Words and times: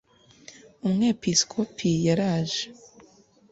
Umwepiskopi 0.85 1.89
yaraje 2.05 2.63